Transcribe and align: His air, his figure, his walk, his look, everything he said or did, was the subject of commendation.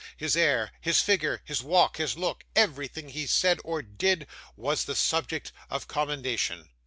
His 0.17 0.35
air, 0.35 0.71
his 0.81 0.99
figure, 0.99 1.43
his 1.45 1.61
walk, 1.61 1.97
his 1.97 2.17
look, 2.17 2.43
everything 2.55 3.09
he 3.09 3.27
said 3.27 3.59
or 3.63 3.83
did, 3.83 4.25
was 4.57 4.85
the 4.85 4.95
subject 4.95 5.51
of 5.69 5.87
commendation. 5.87 6.69